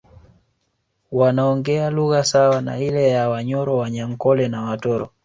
Wanaongea 1.11 1.89
lugha 1.89 2.23
sawa 2.23 2.61
na 2.61 2.79
ile 2.79 3.07
ya 3.09 3.29
Wanyoro 3.29 3.77
Wanyankole 3.77 4.47
na 4.47 4.61
Watoro 4.61 5.11